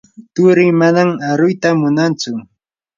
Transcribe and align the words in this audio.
turii 0.33 0.73
manan 0.81 1.09
aruyta 1.29 1.69
munantsu. 1.81 2.31